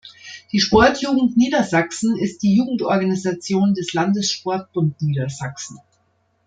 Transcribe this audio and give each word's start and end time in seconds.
Die 0.51 0.59
Sportjugend 0.59 1.37
Niedersachsen 1.37 2.17
ist 2.17 2.41
die 2.41 2.55
Jugendorganisation 2.55 3.75
des 3.75 3.93
Landessportbund 3.93 4.99
Niedersachsen. 4.99 5.77